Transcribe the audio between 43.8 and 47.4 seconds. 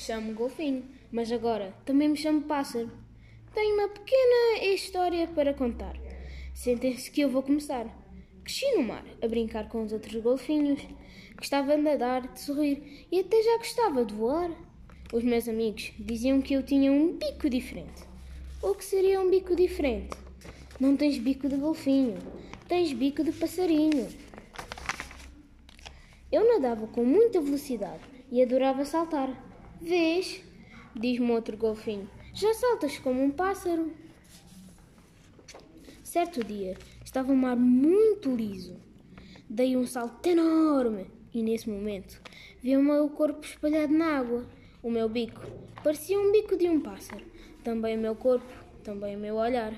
na água. O meu bico parecia um bico de um pássaro.